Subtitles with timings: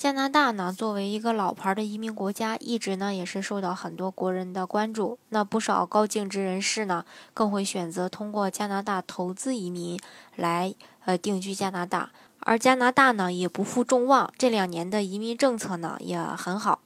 [0.00, 5.18] 加拿大呢，作为一个老牌的移民国家，一直呢也是受到很多国人的关注。
[5.28, 7.04] 那不少高净值人士呢，
[7.34, 10.00] 更会选择通过加拿大投资移民
[10.36, 12.08] 来呃定居加拿大。
[12.38, 16.80] 而加拿大呢，也不负众望，这两年的移民政策呢也很好。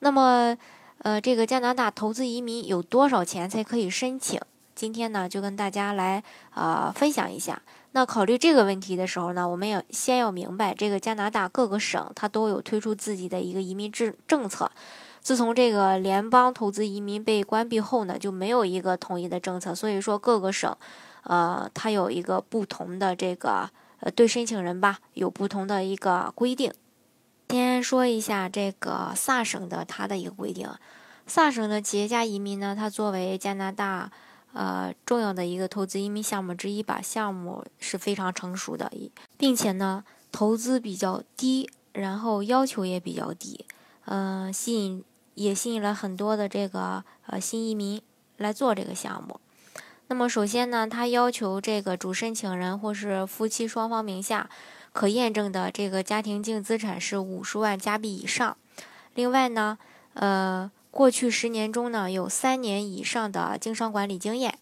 [0.00, 0.58] 那么，
[0.98, 4.40] 呃，这个加拿大投资移民有多少钱才可以申请？
[4.76, 6.22] 今天呢，就跟大家来
[6.54, 7.62] 呃分享一下。
[7.92, 14.70] 那考虑这个问题的时候呢，我们要先要明白，这个加拿大各个省它都有推出自己的一个移民政政策。
[15.22, 20.76] 自从这个联邦投资移民被关闭后呢，就没有一个统一的政策，所以说各个省，
[21.22, 26.70] 呃，它有一个不同的这个呃对申请人吧，有不同的一个规定。
[27.48, 30.68] 先说一下这个萨省的它的一个规定，
[31.26, 34.10] 萨省的企业家移民呢，它作为加拿大。
[34.58, 38.90] 呃，重要的一个投资移民项目之一吧，项目是非常成熟的，
[39.36, 43.66] 并且呢，投资比较低，然后要求也比较低，
[44.06, 48.00] 嗯，吸引也吸引了很多的这个呃新移民
[48.38, 49.38] 来做这个项目。
[50.08, 54.48] 那么首先呢，他要求这个主申请人或是夫妻双方名下
[54.94, 58.56] 可验证的这个家庭净资产是五十万加币以上。
[59.14, 59.76] 另外呢，
[60.14, 60.70] 呃。
[60.90, 64.58] 过去十年中呢，有三年以上的经商管理经验。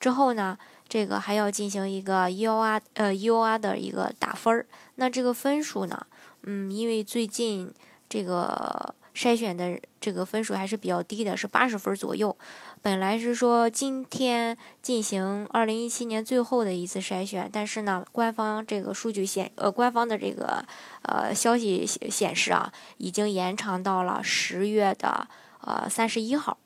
[0.00, 0.56] 之后呢，
[0.88, 4.66] 这个还要进行一个 EOR 呃 EOR 的一个打分儿。
[4.96, 6.06] 那这个分数呢，
[6.42, 7.72] 嗯，因为最近
[8.08, 12.36] 这个筛选的这个分数还是比较低的，是八十分左右。
[12.80, 20.64] 本来是说今天进行二零一七年最后的一次筛选，但是呢，官方这个数据显呃官方的这个
[21.02, 25.28] 呃消息显示啊，已经延长到了十月的。
[25.60, 26.58] 呃，三十一号。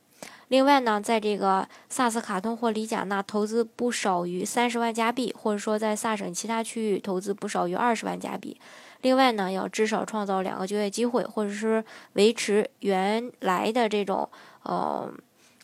[0.49, 8.61] 另外呢，在这个萨斯卡通或里贾纳投资不少于三十万加币，或者说在萨省其他区域投资不少于二十万加币。
[9.01, 11.83] 另外呢，要至少创造两个就业机会，或者是
[12.13, 14.29] 维持原来的这种
[14.65, 15.11] 呃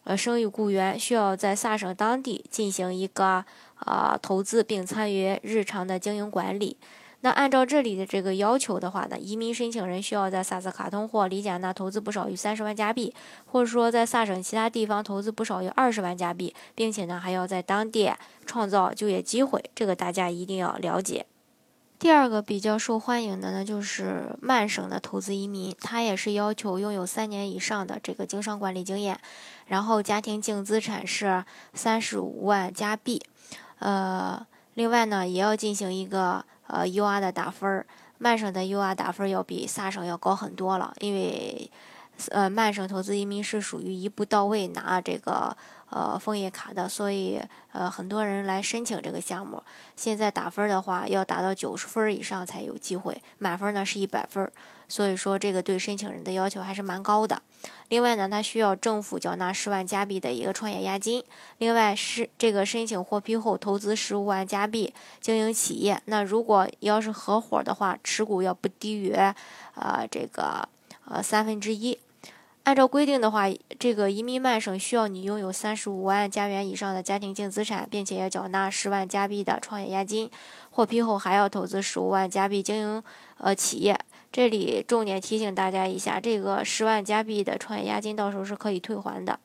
[0.05, 3.45] 呃生育雇员，需要在萨省当地进行一个
[3.85, 6.79] 呃投资，并参与日常的经营管理。
[7.21, 13.13] 那按照这里的这个要求的话呢，移民申请人需要在萨斯卡通或里贾纳投资不少于三十万加币，
[13.47, 18.13] 或者说在萨省其他地方投资不少于二十万加币，并且呢还要在当地
[18.47, 21.27] 创造就业机会，这个大家一定要了解。
[21.99, 29.19] 第二个比较受欢迎的呢，就是曼省的投资移民，他也是要求拥有三年以上的这个经商管理经验，
[29.67, 33.21] 然后家庭净资产是三十五万加币，
[33.81, 36.45] 呃，另外呢也要进行一个。
[36.69, 37.87] 呃，UR 的打分儿，
[38.19, 41.71] 曼省的 UR 打分要比萨省要高很多了，因为，
[42.31, 45.57] 呃，曼省投资移民是属于一步到位拿这个
[45.91, 47.41] 呃枫叶卡的，所以
[47.73, 49.63] 呃很多人来申请这个项目。
[49.97, 54.51] 现在打分的话，要达到九十分以上才有机会，满分呢是一百分。
[54.91, 57.43] 所以说，这个对申请人的要求还是蛮高的。
[57.91, 61.23] 另外呢，他需要政府缴纳十万加币的一个创业押金。
[61.59, 66.01] 另外是这个申请获批后，投资十五万加币经营企业。
[66.07, 69.13] 那如果要是合伙的话，持股要不低于
[69.75, 70.67] 呃这个
[71.05, 71.99] 呃三分之一。
[72.69, 73.47] 按照规定的话，
[73.79, 80.31] 这个移民曼省需要你拥有三十五万加元以上的家庭净资产，并且要缴纳十万加币的创业押金。
[80.69, 83.03] 获批后还要投资十五万加币经营
[83.39, 83.99] 呃企业。
[84.31, 89.41] 这里重点提醒大家一下，这个十万加币的创业押金到时候是可以退还的。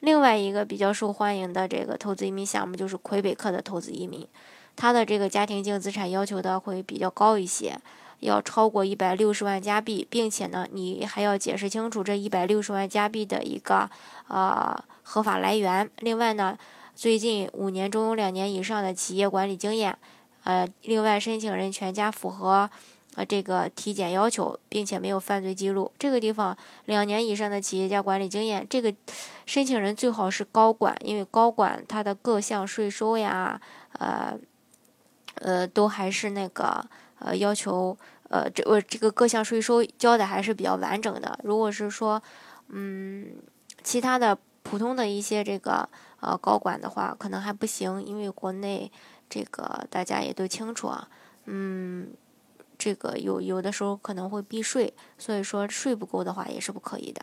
[0.00, 4.26] 另外一个比较受欢迎的这个投资移民项目就是魁北克的投资移民，
[4.74, 7.78] 它的这个家庭净资产要求的会比较高一些，
[8.20, 13.88] 要超过一百六十万加币，并且呢，你还要解释清楚这一百六十万加币的一个
[14.28, 15.90] 呃合法来源。
[16.00, 16.58] 另外呢，
[16.94, 19.96] 最近五年中有两年以上的企业管理经验，
[20.44, 22.70] 呃，另外申请人全家符合。
[23.14, 25.90] 呃，这个体检要求，并且没有犯罪记录。
[25.98, 28.94] 这个地方两年以上的企业家管理经验，这个
[29.44, 33.60] 申请人最好是高管，因为高管他的各项税收呀，
[33.98, 34.38] 呃，
[35.40, 36.84] 呃，都还是那个
[37.18, 37.96] 呃要求，
[38.28, 41.38] 呃，这我这个各项税收交的还是比较完整的。
[41.42, 42.22] 如果是说，
[42.68, 43.26] 嗯，
[43.82, 45.88] 其他的普通的一些这个
[46.20, 48.90] 呃高管的话，可能还不行，因为国内
[49.28, 51.08] 这个大家也都清楚啊，
[51.46, 52.08] 嗯。
[52.80, 57.20] 这个有有的时候可能会避税，所以说税不够的话也是不可以的。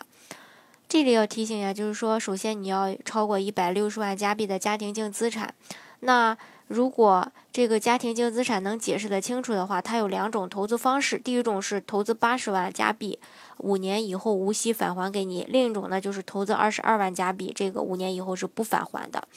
[0.90, 5.56] 这里要提醒一下，就是说，首先你要超过一百六十万加币的家庭净资产。
[6.02, 11.18] 那如果这个家庭净资产能解释得清楚的话，它有两种投资方式。
[11.20, 13.20] 第一种是投资八十万加币，
[13.60, 19.28] 五年以后无息返还给你；另一种呢，就是投资二十二万加币，这个五年以后是不返还的。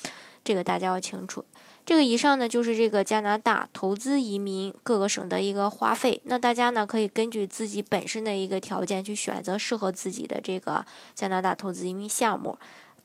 [0.43, 1.45] 这个大家要清楚。
[1.85, 6.21] 这个以上呢，就是这个加拿大投资移民各个省的一个花费。
[6.25, 10.85] 那大家呢，可以根据自己本身的一个条件去选择适合自己的这个
[11.15, 12.59] 加拿大投资移民项目。